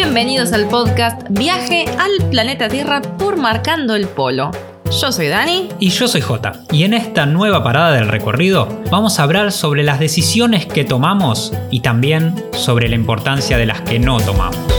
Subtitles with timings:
[0.00, 4.52] Bienvenidos al podcast Viaje al planeta Tierra por Marcando el Polo.
[4.84, 5.70] Yo soy Dani.
[5.80, 6.52] Y yo soy Jota.
[6.70, 11.52] Y en esta nueva parada del recorrido vamos a hablar sobre las decisiones que tomamos
[11.72, 14.77] y también sobre la importancia de las que no tomamos.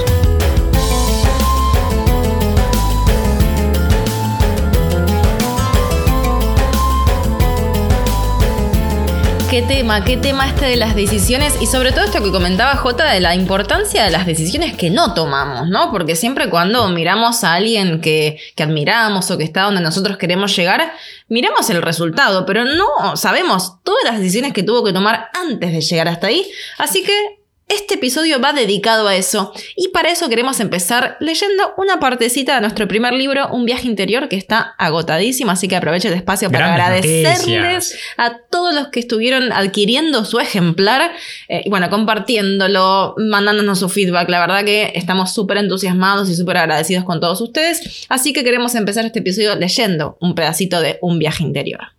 [9.49, 13.11] Qué tema, qué tema este de las decisiones y sobre todo esto que comentaba Jota
[13.11, 15.91] de la importancia de las decisiones que no tomamos, ¿no?
[15.91, 20.55] Porque siempre cuando miramos a alguien que, que admiramos o que está donde nosotros queremos
[20.55, 20.93] llegar,
[21.29, 25.81] miramos el resultado, pero no sabemos todas las decisiones que tuvo que tomar antes de
[25.81, 26.45] llegar hasta ahí.
[26.77, 27.38] Así que
[27.69, 32.61] este episodio va dedicado a eso y para eso queremos empezar leyendo una partecita de
[32.61, 36.73] nuestro primer libro, Un viaje interior, que está agotadísimo, así que aprovecho el espacio para
[36.73, 41.11] agradecerles a todos los que estuvieron adquiriendo su ejemplar
[41.47, 44.29] eh, y bueno, compartiéndolo, mandándonos su feedback.
[44.29, 48.73] La verdad que estamos súper entusiasmados y súper agradecidos con todos ustedes, así que queremos
[48.73, 51.98] empezar este episodio leyendo un pedacito de Un viaje interior.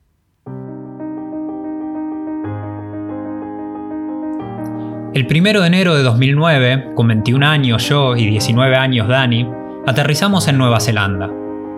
[5.12, 9.44] El 1 de enero de 2009, con 21 años yo y 19 años Dani,
[9.84, 11.28] aterrizamos en Nueva Zelanda,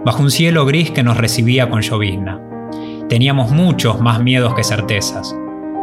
[0.05, 2.39] bajo un cielo gris que nos recibía con llovizna.
[3.09, 5.35] Teníamos muchos más miedos que certezas,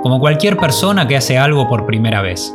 [0.04, 2.54] como cualquier persona que hace algo por primera vez.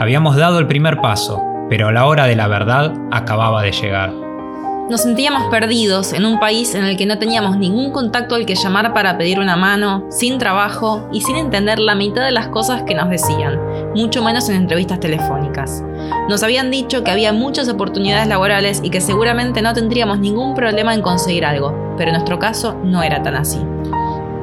[0.00, 1.40] Habíamos dado el primer paso,
[1.70, 4.24] pero la hora de la verdad acababa de llegar.
[4.90, 8.54] Nos sentíamos perdidos en un país en el que no teníamos ningún contacto al que
[8.54, 12.82] llamar para pedir una mano, sin trabajo y sin entender la mitad de las cosas
[12.82, 13.58] que nos decían,
[13.94, 15.82] mucho menos en entrevistas telefónicas.
[16.28, 20.94] Nos habían dicho que había muchas oportunidades laborales y que seguramente no tendríamos ningún problema
[20.94, 23.60] en conseguir algo, pero en nuestro caso no era tan así.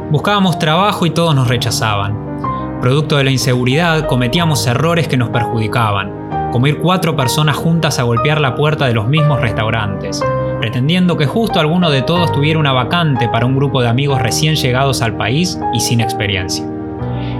[0.09, 2.79] Buscábamos trabajo y todos nos rechazaban.
[2.81, 8.03] Producto de la inseguridad, cometíamos errores que nos perjudicaban como ir cuatro personas juntas a
[8.03, 10.21] golpear la puerta de los mismos restaurantes,
[10.59, 14.55] pretendiendo que justo alguno de todos tuviera una vacante para un grupo de amigos recién
[14.55, 16.65] llegados al país y sin experiencia.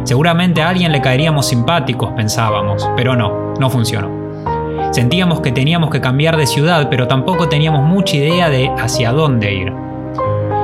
[0.04, 4.10] Seguramente a alguien le caeríamos simpáticos, pensábamos, pero no, no funcionó.
[4.92, 9.54] Sentíamos que teníamos que cambiar de ciudad, pero tampoco teníamos mucha idea de hacia dónde
[9.54, 9.74] ir.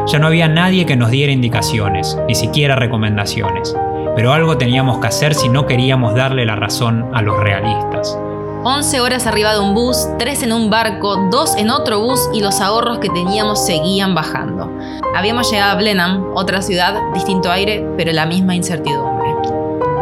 [0.08, 3.76] Ya no había nadie que nos diera indicaciones, ni siquiera recomendaciones,
[4.16, 8.18] pero algo teníamos que hacer si no queríamos darle la razón a los realistas.
[8.64, 12.42] 11 horas arriba de un bus, 3 en un barco, 2 en otro bus y
[12.42, 14.70] los ahorros que teníamos seguían bajando.
[15.16, 19.17] Habíamos llegado a Blenheim, otra ciudad, distinto aire, pero la misma incertidumbre.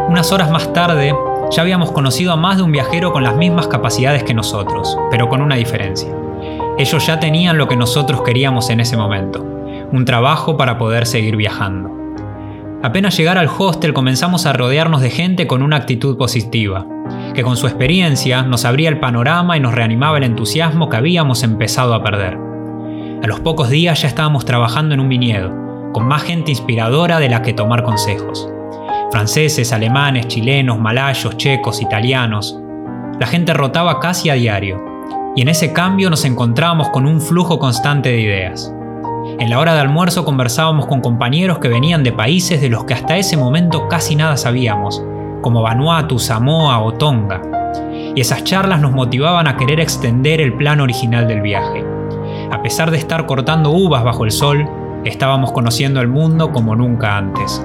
[0.08, 1.12] Unas horas más tarde,
[1.50, 5.28] ya habíamos conocido a más de un viajero con las mismas capacidades que nosotros, pero
[5.28, 6.14] con una diferencia.
[6.78, 9.44] Ellos ya tenían lo que nosotros queríamos en ese momento,
[9.90, 11.90] un trabajo para poder seguir viajando.
[12.84, 16.86] Apenas llegar al hostel comenzamos a rodearnos de gente con una actitud positiva,
[17.34, 21.42] que con su experiencia nos abría el panorama y nos reanimaba el entusiasmo que habíamos
[21.42, 22.38] empezado a perder.
[23.24, 25.52] A los pocos días ya estábamos trabajando en un viñedo,
[25.92, 28.48] con más gente inspiradora de la que tomar consejos.
[29.10, 32.58] Franceses, alemanes, chilenos, malayos, checos, italianos.
[33.20, 34.84] La gente rotaba casi a diario,
[35.36, 38.74] y en ese cambio nos encontrábamos con un flujo constante de ideas.
[39.38, 42.94] En la hora de almuerzo conversábamos con compañeros que venían de países de los que
[42.94, 45.02] hasta ese momento casi nada sabíamos,
[45.40, 47.42] como Vanuatu, Samoa o Tonga.
[48.14, 51.84] Y esas charlas nos motivaban a querer extender el plan original del viaje.
[52.50, 54.68] A pesar de estar cortando uvas bajo el sol,
[55.04, 57.64] estábamos conociendo el mundo como nunca antes.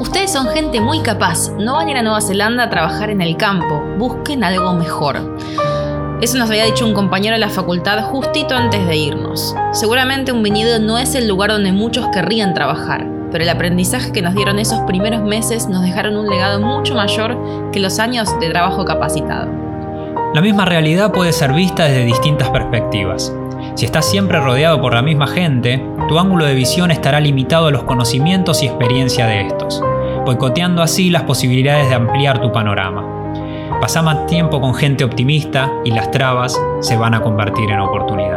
[0.00, 3.22] Ustedes son gente muy capaz, no van a ir a Nueva Zelanda a trabajar en
[3.22, 5.38] el campo, busquen algo mejor.
[6.20, 9.54] Eso nos había dicho un compañero de la facultad justito antes de irnos.
[9.72, 14.22] Seguramente un viñedo no es el lugar donde muchos querrían trabajar, pero el aprendizaje que
[14.22, 17.38] nos dieron esos primeros meses nos dejaron un legado mucho mayor
[17.72, 19.48] que los años de trabajo capacitado.
[20.34, 23.32] La misma realidad puede ser vista desde distintas perspectivas.
[23.76, 27.70] Si estás siempre rodeado por la misma gente, tu ángulo de visión estará limitado a
[27.70, 29.84] los conocimientos y experiencia de estos,
[30.24, 33.04] boicoteando así las posibilidades de ampliar tu panorama.
[33.78, 38.35] Pasa más tiempo con gente optimista y las trabas se van a convertir en oportunidades.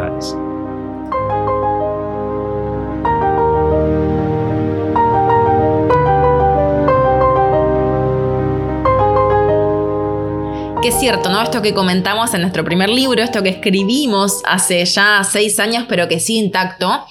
[11.00, 11.40] Cierto, ¿no?
[11.40, 16.08] Esto que comentamos en nuestro primer libro, esto que escribimos hace ya seis años, pero
[16.08, 17.06] que sigue intacto.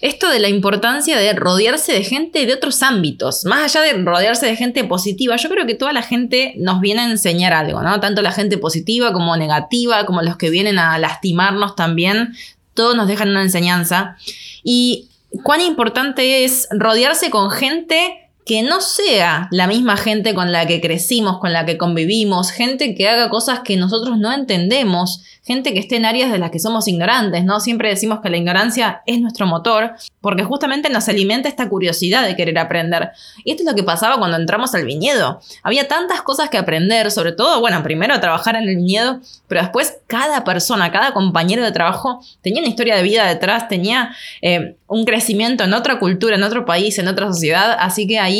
[0.00, 4.46] Esto de la importancia de rodearse de gente de otros ámbitos, más allá de rodearse
[4.46, 8.00] de gente positiva, yo creo que toda la gente nos viene a enseñar algo, ¿no?
[8.00, 12.34] Tanto la gente positiva como negativa, como los que vienen a lastimarnos también,
[12.72, 14.16] todos nos dejan una enseñanza.
[14.64, 15.08] Y
[15.42, 20.80] cuán importante es rodearse con gente que no sea la misma gente con la que
[20.80, 25.80] crecimos, con la que convivimos, gente que haga cosas que nosotros no entendemos, gente que
[25.80, 27.58] esté en áreas de las que somos ignorantes, ¿no?
[27.58, 32.36] Siempre decimos que la ignorancia es nuestro motor, porque justamente nos alimenta esta curiosidad de
[32.36, 33.10] querer aprender.
[33.44, 35.40] Y esto es lo que pasaba cuando entramos al viñedo.
[35.64, 39.98] Había tantas cosas que aprender, sobre todo, bueno, primero trabajar en el viñedo, pero después
[40.06, 45.04] cada persona, cada compañero de trabajo tenía una historia de vida detrás, tenía eh, un
[45.04, 48.35] crecimiento en otra cultura, en otro país, en otra sociedad, así que ahí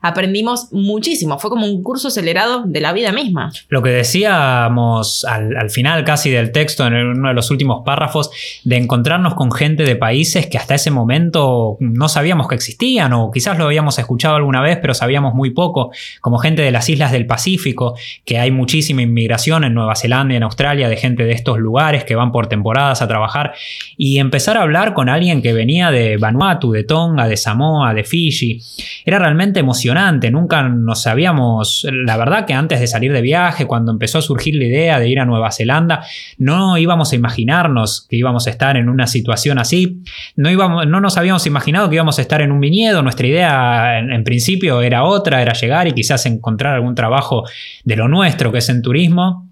[0.00, 3.52] aprendimos muchísimo, fue como un curso acelerado de la vida misma.
[3.68, 8.30] Lo que decíamos al, final casi del texto, en uno de los últimos párrafos,
[8.64, 13.30] de encontrarnos con gente de países que hasta ese momento no sabíamos que existían o
[13.30, 17.12] quizás lo habíamos escuchado alguna vez, pero sabíamos muy poco, como gente de las islas
[17.12, 17.94] del Pacífico,
[18.24, 22.04] que hay muchísima inmigración en Nueva Zelanda y en Australia de gente de estos lugares
[22.04, 23.52] que van por temporadas a trabajar
[23.96, 28.04] y empezar a hablar con alguien que venía de Vanuatu, de Tonga, de Samoa, de
[28.04, 28.62] Fiji,
[29.04, 33.90] era realmente emocionante, nunca nos sabíamos, la verdad que antes de salir de viaje, cuando
[33.90, 36.04] empezó a surgir la idea de ir a Nueva Zelanda,
[36.38, 40.02] no íbamos a imaginarnos que íbamos a estar en una situación así,
[40.36, 43.98] no, íbamos, no nos habíamos imaginado que íbamos a estar en un viñedo, nuestra idea
[43.98, 47.44] en principio era otra, era llegar y quizás encontrar algún trabajo
[47.84, 49.49] de lo nuestro, que es en turismo.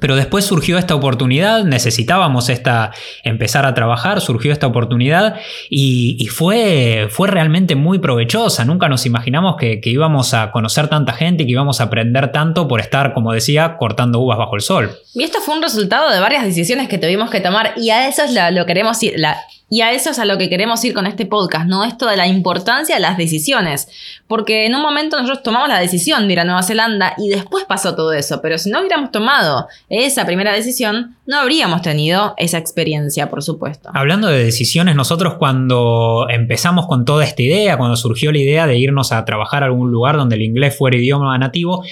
[0.00, 2.92] Pero después surgió esta oportunidad, necesitábamos esta,
[3.24, 5.36] empezar a trabajar, surgió esta oportunidad
[5.70, 8.64] y, fue, fue, realmente muy provechosa.
[8.64, 12.68] Nunca nos imaginamos que, íbamos a conocer tanta gente y que íbamos a aprender tanto
[12.68, 14.90] por estar, como decía, cortando uvas bajo el sol.
[15.14, 18.22] Y esto fue un resultado de varias decisiones que tuvimos que tomar y a eso
[18.22, 19.36] es lo queremos ir, la,
[19.68, 21.84] y a eso es a lo que queremos ir con este podcast, ¿no?
[21.84, 23.88] Esto de la importancia de las decisiones.
[24.28, 27.64] Porque en un momento nosotros tomamos la decisión de ir a Nueva Zelanda y después
[27.64, 28.40] pasó todo eso.
[28.40, 33.90] Pero si no hubiéramos tomado esa primera decisión, no habríamos tenido esa experiencia, por supuesto.
[33.92, 38.78] Hablando de decisiones, nosotros cuando empezamos con toda esta idea, cuando surgió la idea de
[38.78, 41.84] irnos a trabajar a algún lugar donde el inglés fuera idioma nativo,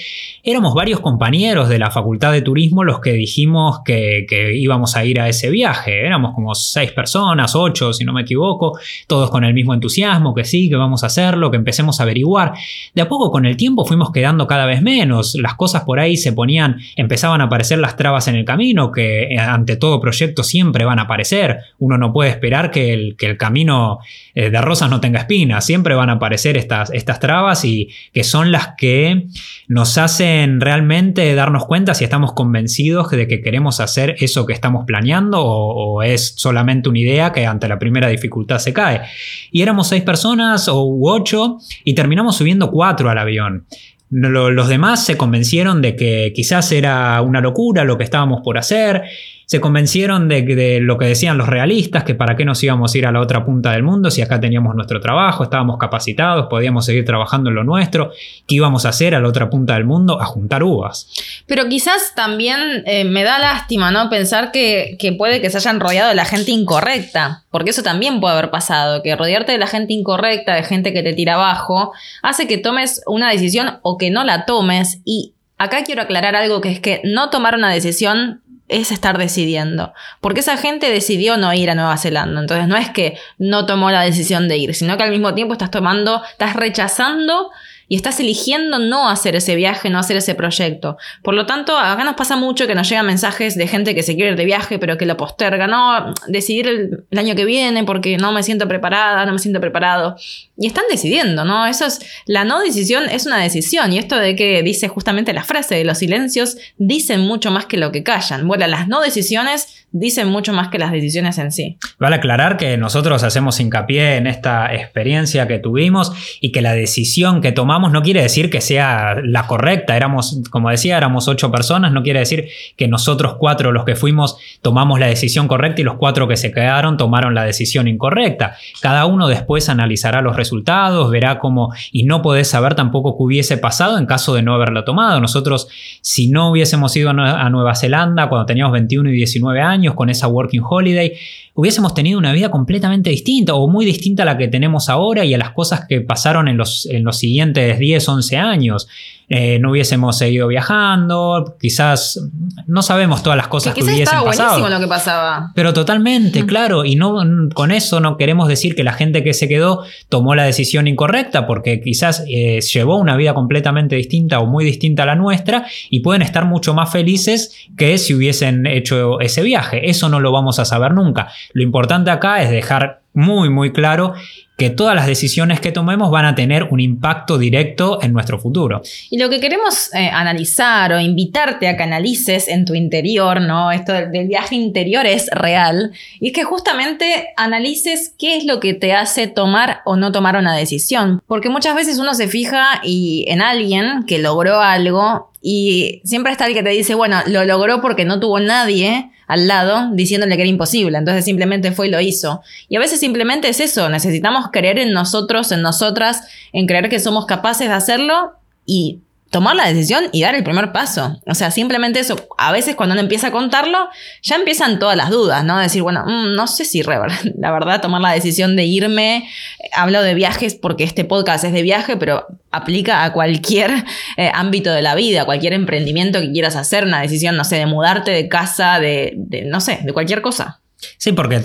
[0.43, 5.03] éramos varios compañeros de la Facultad de Turismo los que dijimos que, que íbamos a
[5.03, 6.05] ir a ese viaje.
[6.05, 8.77] Éramos como seis personas, si no me equivoco,
[9.07, 12.53] todos con el mismo entusiasmo, que sí, que vamos a hacerlo, que empecemos a averiguar.
[12.93, 16.17] De a poco con el tiempo fuimos quedando cada vez menos, las cosas por ahí
[16.17, 20.43] se ponían, empezaban a aparecer las trabas en el camino, que eh, ante todo proyecto
[20.43, 21.59] siempre van a aparecer.
[21.79, 23.99] Uno no puede esperar que el, que el camino
[24.37, 28.25] eh, de rosas no tenga espinas, siempre van a aparecer estas, estas trabas y que
[28.25, 29.27] son las que
[29.69, 34.83] nos hacen realmente darnos cuenta si estamos convencidos de que queremos hacer eso que estamos
[34.85, 39.03] planeando o, es solamente una idea que ante la primera dificultad se cae.
[39.51, 43.65] Y éramos seis personas o ocho y terminamos subiendo cuatro al avión.
[44.09, 49.03] Los demás se convencieron de que quizás era una locura lo que estábamos por hacer
[49.45, 53.05] se convencieron de, lo que decían los realistas, que para qué nos íbamos a ir
[53.05, 57.05] a la otra punta del mundo si acá teníamos nuestro trabajo, estábamos capacitados, podíamos seguir
[57.05, 58.11] trabajando en lo nuestro,
[58.47, 60.21] ¿qué íbamos a hacer a la otra punta del mundo?
[60.21, 61.09] A juntar uvas.
[61.45, 64.09] Pero quizás también eh, me da lástima, ¿no?
[64.09, 68.19] Pensar que, que puede que se hayan rodeado de la gente incorrecta, porque eso también
[68.19, 71.93] puede haber pasado, que rodearte de la gente incorrecta, de gente que te tira abajo,
[72.21, 76.59] hace que tomes una decisión o que no la tomes y Acá quiero aclarar algo
[76.59, 79.93] que es que no tomar una decisión es estar decidiendo.
[80.21, 82.41] Porque esa gente decidió no ir a Nueva Zelanda.
[82.41, 85.53] Entonces no es que no tomó la decisión de ir, sino que al mismo tiempo
[85.53, 87.51] estás tomando, estás rechazando
[87.87, 90.97] y estás eligiendo no hacer ese viaje, no hacer ese proyecto.
[91.23, 94.15] Por lo tanto, acá nos pasa mucho que nos llegan mensajes de gente que se
[94.15, 95.67] quiere ir de viaje pero que lo posterga.
[95.67, 100.15] No, decidir el, año que viene porque no me siento preparada, no me siento preparado.
[100.57, 101.65] Y están decidiendo, ¿no?
[101.65, 103.93] Eso es, la no decisión es una decisión.
[103.93, 107.77] Y esto de que dice justamente la frase de los silencios dicen mucho más que
[107.77, 108.47] lo que callan.
[108.47, 111.77] Bueno, las no decisiones dicen mucho más que las decisiones en sí.
[111.99, 117.41] Vale aclarar que nosotros hacemos hincapié en esta experiencia que tuvimos y que la decisión
[117.41, 119.95] que tomamos no quiere decir que sea la correcta.
[119.95, 124.37] Éramos, como decía, éramos ocho personas, no quiere decir que nosotros cuatro los que fuimos
[124.61, 128.55] tomamos la decisión correcta y los cuatro que se quedaron tomaron la decisión incorrecta.
[128.81, 130.65] Cada uno después analizará los resultados
[131.11, 134.83] verá cómo, y no podés saber tampoco qué hubiese pasado en caso de no haberlo
[134.83, 135.19] tomado.
[135.19, 135.67] Nosotros,
[136.01, 140.27] si no hubiésemos ido a Nueva Zelanda cuando teníamos 21 y 19 años con esa
[140.27, 141.13] Working Holiday,
[141.55, 145.33] hubiésemos tenido una vida completamente distinta o muy distinta a la que tenemos ahora y
[145.33, 148.87] a las cosas que pasaron en los, en los siguientes 10, 11 años.
[149.27, 152.29] Eh, no hubiésemos seguido viajando, quizás
[152.67, 154.69] no sabemos todas las cosas que, que hubiesen pasado.
[154.69, 155.51] lo que pasaba.
[155.55, 157.15] Pero totalmente, claro, y no
[157.53, 161.47] con eso no queremos decir que la gente que se quedó tomó la decisión incorrecta,
[161.47, 166.01] porque quizás eh, llevó una vida completamente distinta o muy distinta a la nuestra y
[166.01, 169.89] pueden estar mucho más felices que si hubiesen hecho ese viaje.
[169.89, 171.29] Eso no lo vamos a saber nunca.
[171.53, 174.13] Lo importante acá es dejar muy, muy claro
[174.57, 178.81] que todas las decisiones que tomemos van a tener un impacto directo en nuestro futuro.
[179.09, 183.71] Y lo que queremos eh, analizar o invitarte a que analices en tu interior, ¿no?
[183.71, 185.91] Esto del, viaje interior es real.
[186.19, 190.37] Y es que justamente analices qué es lo que te hace tomar o no tomar
[190.37, 191.21] una decisión.
[191.27, 196.47] Porque muchas veces uno se fija y en alguien que logró algo y siempre está
[196.47, 200.43] el que te dice, bueno, lo logró porque no tuvo nadie al lado diciéndole que
[200.43, 202.41] era imposible, entonces simplemente fue y lo hizo.
[202.69, 206.99] Y a veces simplemente es eso, necesitamos creer en nosotros, en nosotras, en creer que
[206.99, 208.33] somos capaces de hacerlo
[208.65, 208.99] y
[209.35, 211.19] tomar la decisión y dar el primer paso.
[211.25, 212.25] O sea, simplemente eso.
[212.37, 213.89] A veces cuando uno empieza a contarlo,
[214.21, 215.59] ya empiezan todas las dudas, ¿no?
[215.59, 216.81] Decir, bueno, mm, no sé si
[217.37, 219.27] la verdad tomar la decisión de irme.
[219.73, 223.71] Hablo de viajes porque este podcast es de viaje, pero aplica a cualquier
[224.15, 227.65] eh, ámbito de la vida, cualquier emprendimiento que quieras hacer, una decisión, no sé, de
[227.65, 230.61] mudarte de casa, de, de no sé, de cualquier cosa.
[230.97, 231.41] Sí, porque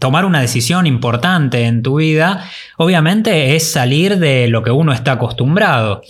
[0.00, 5.12] tomar una decisión importante en tu vida, obviamente, es salir de lo que uno está
[5.12, 6.02] acostumbrado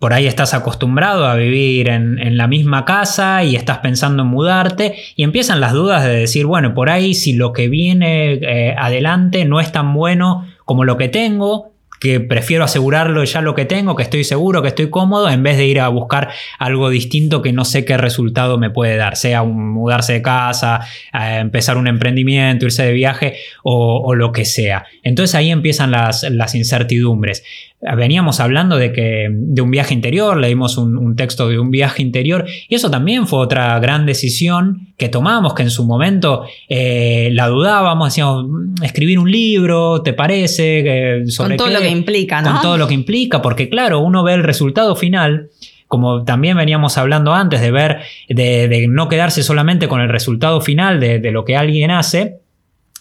[0.00, 4.94] por ahí estás acostumbrado a vivir en, la misma casa y estás pensando en mudarte
[5.14, 9.44] y empiezan las dudas de decir, bueno, por ahí si lo que viene eh, adelante
[9.44, 13.94] no es tan bueno como lo que tengo, que prefiero asegurarlo ya lo que tengo,
[13.94, 17.52] que estoy seguro, que estoy cómodo, en vez de ir a buscar algo distinto que
[17.52, 20.80] no sé qué resultado me puede dar, sea mudarse de casa,
[21.12, 24.86] empezar un emprendimiento, irse de viaje o, lo que sea.
[25.02, 27.44] Entonces ahí empiezan las, las incertidumbres
[27.80, 32.46] veníamos hablando de que de un viaje interior, leímos un, texto de un viaje interior
[32.68, 37.48] y eso también fue otra gran decisión que tomamos, que en su momento eh, la
[37.48, 41.24] dudábamos, decíamos, mm, escribir un libro, ¿te parece?
[41.36, 42.52] con todo lo que implica, ¿no?
[42.52, 45.48] Con todo lo que implica, porque claro, uno ve el resultado final
[45.88, 51.00] como también veníamos hablando antes, de ver, de, no quedarse solamente con el resultado final
[51.00, 52.39] de, de, lo que alguien hace,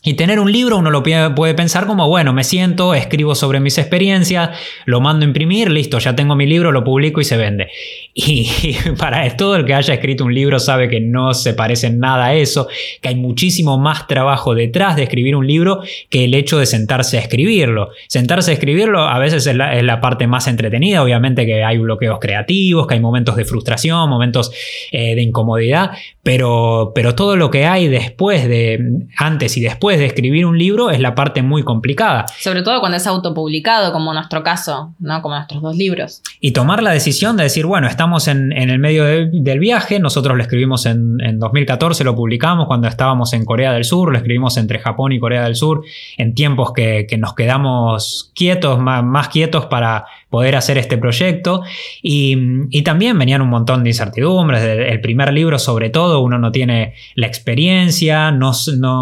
[0.04, 3.78] y tener un libro uno lo puede pensar como, bueno, me siento, escribo sobre mis
[3.78, 4.52] experiencias,
[4.86, 7.70] lo mando a imprimir, listo, ya tengo mi libro, lo publico y se vende.
[8.30, 12.00] Y, para todo el que haya escrito un libro sabe que no se parece en
[12.00, 12.68] nada a eso,
[13.02, 17.18] que hay muchísimo más trabajo detrás de escribir un libro que el hecho de sentarse
[17.18, 17.90] a escribirlo.
[18.08, 22.88] Sentarse a escribirlo a veces es la, parte más entretenida, obviamente que hay bloqueos creativos,
[22.88, 24.52] que hay momentos de frustración, momentos
[24.92, 25.92] eh, de incomodidad,
[26.24, 28.80] pero, pero todo lo que hay después de,
[29.18, 32.26] antes y después, de escribir un libro es la parte muy complicada.
[32.40, 35.22] Sobre todo cuando es autopublicado, como nuestro caso, ¿no?
[35.22, 36.22] Como nuestros dos libros.
[36.40, 40.42] Y tomar la decisión de decir, bueno, estamos en, el medio del viaje, nosotros lo
[40.42, 45.12] escribimos en, 2014, lo publicamos cuando estábamos en Corea del Sur, lo escribimos entre Japón
[45.12, 45.84] y Corea del Sur,
[46.18, 51.64] en tiempos que, nos quedamos quietos, más quietos para poder hacer este proyecto.
[52.02, 54.64] Y, también venían un montón de incertidumbres.
[54.64, 58.52] El primer libro, sobre todo, uno no tiene la experiencia, no,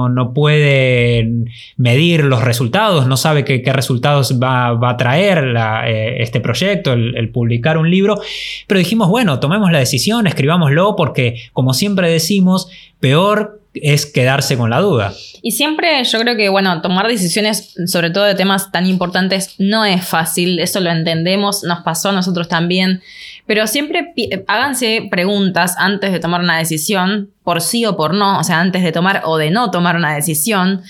[0.10, 1.30] no, puede
[1.78, 5.56] medir los resultados, no sabe qué, resultados va, a traer
[5.86, 8.20] eh, este proyecto, el, publicar un libro.
[8.68, 12.70] Pero dijimos, bueno, tomemos la decisión, escribámoslo, porque como siempre decimos,
[13.00, 15.14] peor es quedarse con la duda.
[15.42, 19.86] Y siempre yo creo que, bueno, tomar decisiones, sobre todo de temas tan importantes, no
[19.86, 23.02] es fácil, eso lo entendemos, nos pasó a nosotros también,
[23.46, 24.14] pero siempre
[24.48, 28.84] háganse preguntas antes de tomar una decisión, por sí o por no, o sea, antes
[28.84, 30.82] de tomar o de no tomar una decisión.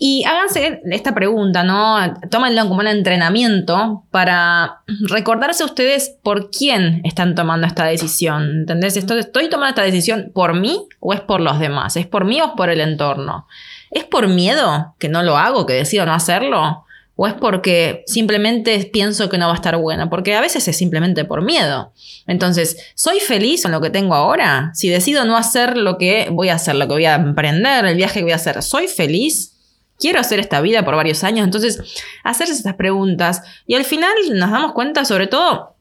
[0.00, 1.98] Y háganse esta pregunta, ¿no?
[2.30, 8.60] Tómenlo como un entrenamiento para recordarse a ustedes por quién están tomando esta decisión.
[8.60, 8.96] ¿Entendés?
[8.96, 11.96] ¿Estoy, ¿Estoy tomando esta decisión por mí o es por los demás?
[11.96, 13.48] ¿Es por mí o es por el entorno?
[13.90, 16.84] ¿Es por miedo que no lo hago, que decido no hacerlo?
[17.16, 20.08] ¿O es porque simplemente pienso que no va a estar bueno?
[20.08, 21.92] Porque a veces es simplemente por miedo.
[22.28, 24.70] Entonces, ¿soy feliz con lo que tengo ahora?
[24.74, 27.96] Si decido no hacer lo que voy a hacer, lo que voy a emprender, el
[27.96, 29.57] viaje que voy a hacer, ¿soy feliz?
[29.98, 31.44] Quiero hacer esta vida por varios años.
[31.44, 31.80] Entonces,
[32.24, 33.42] hacerse estas preguntas.
[33.66, 35.78] Y al final nos damos cuenta, sobre todo,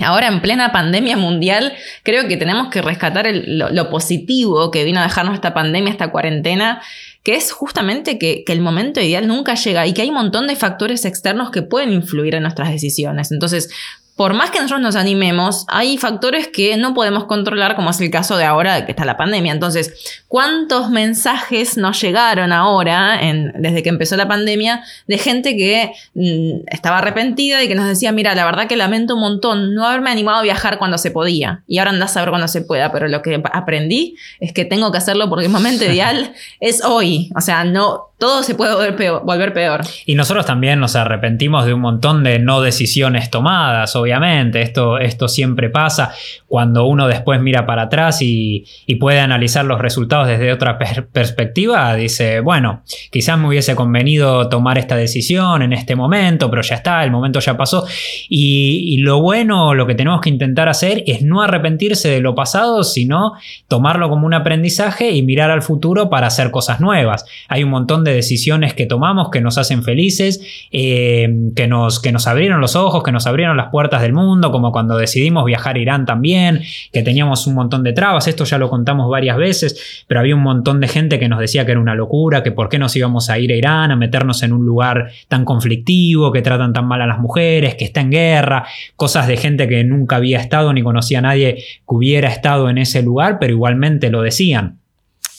[0.00, 1.72] Ahora en plena pandemia mundial,
[2.02, 6.82] creo que tenemos que rescatar lo, positivo que vino a dejarnos esta pandemia, esta cuarentena,
[7.22, 10.48] que es justamente que, que, el momento ideal nunca llega y que hay un montón
[10.48, 13.32] de factores externos que pueden influir en nuestras decisiones.
[13.32, 13.70] Entonces,
[14.16, 18.10] por más que nosotros nos animemos, hay factores que no podemos controlar, como es el
[18.10, 19.52] caso de ahora de que está la pandemia.
[19.52, 23.20] Entonces, ¿cuántos mensajes nos llegaron ahora,
[23.54, 28.10] desde que empezó la pandemia, de gente que mm, estaba arrepentida y que nos decía,
[28.10, 31.62] mira, la verdad que lamento un montón no haberme animado a viajar cuando se podía.
[31.66, 34.90] Y ahora andás a ver cuando se pueda, pero lo que aprendí es que tengo
[34.92, 37.30] que hacerlo porque el momento ideal es hoy.
[37.36, 39.82] O sea, no, todo se puede volver peor, volver peor.
[40.06, 45.26] Y nosotros también nos arrepentimos de un montón de no decisiones tomadas, obviamente, esto, esto
[45.26, 46.12] siempre pasa
[46.46, 48.64] cuando uno después mira para atrás y,
[49.00, 54.96] puede analizar los resultados desde otra perspectiva, dice, bueno, quizás me hubiese convenido tomar esta
[54.96, 57.84] decisión en este momento, pero ya está, el momento ya pasó.
[58.30, 62.84] Y, lo bueno, lo que tenemos que intentar hacer es no arrepentirse de lo pasado,
[62.84, 63.34] sino
[63.68, 67.26] tomarlo como un aprendizaje y mirar al futuro para hacer cosas nuevas.
[67.48, 70.40] Hay un montón de decisiones que tomamos que nos hacen felices,
[70.72, 74.50] eh, que, nos, que nos abrieron los ojos, que nos abrieron las puertas del mundo,
[74.52, 76.62] como cuando decidimos viajar a Irán también,
[76.92, 80.42] que teníamos un montón de trabas, esto ya lo contamos varias veces, pero había un
[80.42, 83.30] montón de gente que nos decía que era una locura, que por qué nos íbamos
[83.30, 87.00] a ir a Irán, a meternos en un lugar tan conflictivo, que tratan tan mal
[87.02, 90.82] a las mujeres, que está en guerra, cosas de gente que nunca había estado ni
[90.82, 94.78] conocía a nadie que hubiera estado en ese lugar, pero igualmente lo decían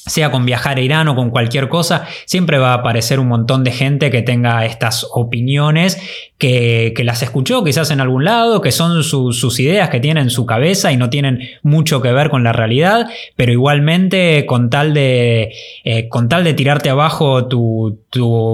[0.07, 3.63] sea con viajar a Irán o con cualquier cosa, siempre va a aparecer un montón
[3.63, 5.97] de gente que tenga estas opiniones,
[6.37, 10.45] que, las escuchó quizás en algún lado, que son sus ideas que tienen en su
[10.45, 15.53] cabeza y no tienen mucho que ver con la realidad, pero igualmente con tal de,
[15.83, 17.97] eh, con tal de tirarte abajo tu,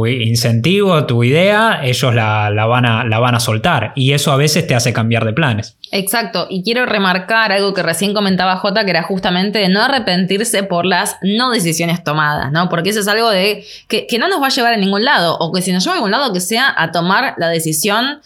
[0.05, 4.67] incentivo, tu idea, ellos la, van a, la van a soltar y eso a veces
[4.67, 5.77] te hace cambiar de planes.
[5.91, 10.85] Exacto, y quiero remarcar algo que recién comentaba Jota, que era justamente no arrepentirse por
[10.85, 12.69] las no decisiones tomadas, ¿no?
[12.69, 15.51] Porque eso es algo de que, no nos va a llevar a ningún lado, o
[15.51, 18.21] que si nos lleva a algún lado, que sea a tomar la decisión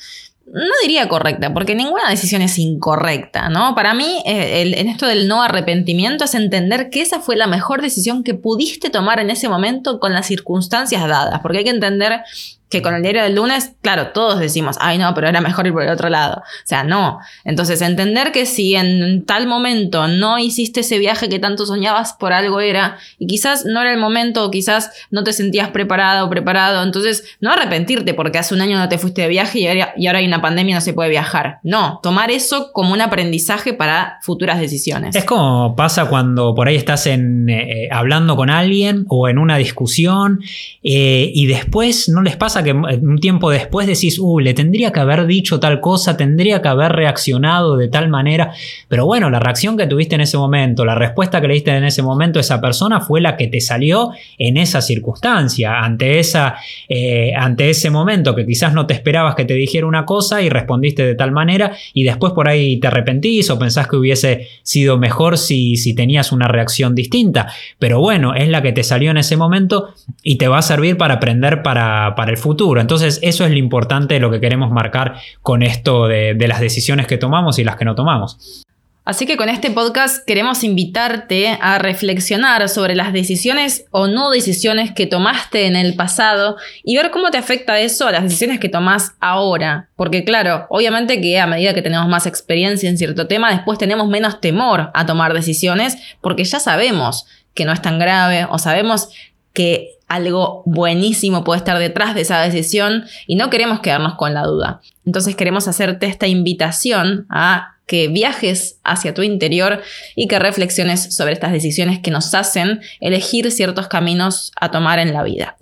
[0.49, 3.75] no diría correcta, porque ninguna decisión es incorrecta, ¿no?
[3.75, 7.81] Para mí, eh, en esto del no arrepentimiento es entender que esa fue la mejor
[7.81, 12.21] decisión que pudiste tomar en ese momento con las circunstancias dadas, porque hay que entender
[12.69, 15.73] que con el diario del lunes, claro, todos decimos, ay no, pero era mejor ir
[15.73, 16.37] por el otro lado.
[16.37, 17.19] O sea, no.
[17.45, 22.33] Entonces, entender que si en tal momento no hiciste ese viaje que tanto soñabas, por
[22.33, 26.29] algo era, y quizás no era el momento, o quizás no te sentías preparado o
[26.29, 30.19] preparado, entonces no arrepentirte porque hace un año no te fuiste de viaje y ahora,
[30.19, 31.59] hay una pandemia y no se puede viajar.
[31.63, 35.15] No, tomar eso como un aprendizaje para futuras decisiones.
[35.15, 39.37] Es como pasa cuando por ahí estás en, eh, eh, hablando con alguien o en
[39.37, 40.41] una discusión
[40.83, 44.99] eh, y después no les pasa que un tiempo después decís, uh, le tendría que
[44.99, 48.51] haber dicho tal cosa, tendría que haber reaccionado de tal manera,
[48.87, 51.83] pero bueno, la reacción que tuviste en ese momento, la respuesta que le diste en
[51.83, 56.55] ese momento a esa persona fue la que te salió en esa circunstancia, ante, esa,
[56.89, 60.49] eh, ante ese momento que quizás no te esperabas que te dijera una cosa y
[60.49, 64.97] respondiste de tal manera y después por ahí te arrepentís o pensás que hubiese sido
[64.97, 67.47] mejor si, si tenías una reacción distinta,
[67.79, 69.93] pero bueno, es la que te salió en ese momento
[70.23, 72.79] y te va a servir para aprender para, para el futuro futuro.
[72.79, 77.05] Entonces eso es lo importante de lo que queremos marcar con esto de, las decisiones
[77.05, 78.63] que tomamos y las que no tomamos.
[79.03, 84.91] Así que con este podcast queremos invitarte a reflexionar sobre las decisiones o no decisiones
[84.93, 88.69] que tomaste en el pasado y ver cómo te afecta eso a las decisiones que
[88.69, 89.89] tomas ahora.
[89.95, 94.07] Porque claro, obviamente que a medida que tenemos más experiencia en cierto tema, después tenemos
[94.07, 99.09] menos temor a tomar decisiones porque ya sabemos que no es tan grave o sabemos
[99.57, 104.43] que algo buenísimo puede estar detrás de esa decisión y no queremos quedarnos con la
[104.43, 104.81] duda.
[105.03, 109.81] Entonces queremos hacerte esta invitación a que viajes hacia tu interior
[110.15, 115.11] y que reflexiones sobre estas decisiones que nos hacen elegir ciertos caminos a tomar en
[115.11, 115.57] la vida.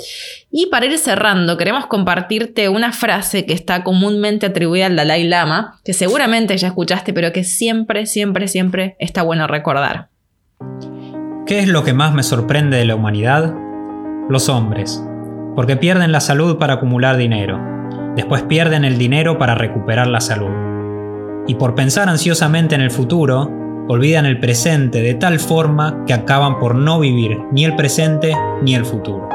[0.51, 5.79] Y para ir cerrando, queremos compartirte una frase que está comúnmente atribuida al Dalai Lama,
[5.85, 10.09] que seguramente ya escuchaste, pero que siempre, siempre, siempre está bueno recordar.
[11.47, 13.53] ¿Qué es lo que más me sorprende de la humanidad?
[14.27, 15.03] Los hombres,
[15.55, 17.59] porque pierden la salud para acumular dinero,
[18.15, 20.49] después pierden el dinero para recuperar la salud.
[21.47, 23.51] Y por pensar ansiosamente en el futuro,
[23.87, 28.73] olvidan el presente de tal forma que acaban por no vivir ni el presente ni
[28.73, 29.29] el futuro.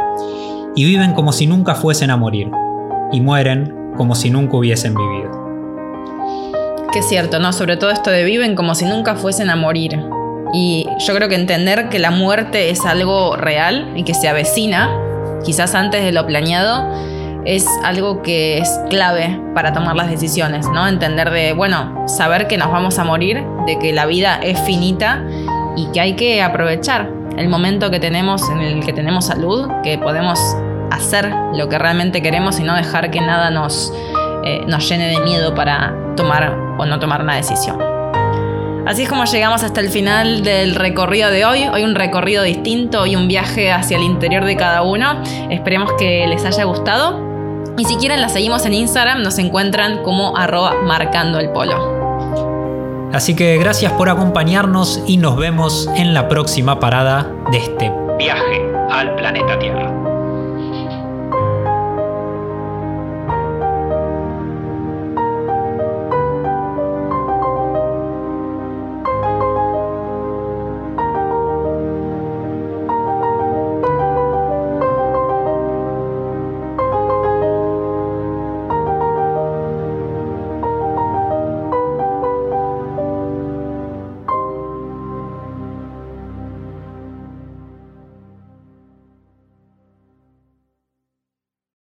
[0.75, 2.51] Y viven como si nunca fuesen a morir,
[3.13, 5.31] y mueren como si nunca hubiesen vivido.
[6.93, 7.53] Que cierto, ¿no?
[7.53, 10.01] Sobre todo esto de viven como si nunca fuesen a morir.
[10.53, 14.91] Y yo creo que entender que la muerte es algo real y que se avecina,
[15.45, 16.89] quizás antes de lo planeado,
[17.45, 20.87] es algo que es clave para tomar las decisiones, ¿no?
[20.87, 25.23] Entender de, bueno, saber que nos vamos a morir, de que la vida es finita
[25.77, 29.99] y que hay que aprovechar el momento que tenemos en el que tenemos salud, que
[29.99, 30.39] podemos
[30.91, 33.93] hacer lo que realmente queremos y no dejar que nada nos,
[34.45, 37.90] eh, nos llene de miedo para tomar o no tomar una decisión.
[38.91, 41.65] Así es como llegamos hasta el final del recorrido de hoy.
[41.73, 45.23] Hoy un recorrido distinto y un viaje hacia el interior de cada uno.
[45.49, 47.65] Esperemos que les haya gustado.
[47.79, 53.11] Y si quieren la seguimos en Instagram, nos encuentran como arroba marcando el polo.
[53.13, 58.61] Así que gracias por acompañarnos y nos vemos en la próxima parada de este viaje
[58.91, 60.00] al planeta Tierra.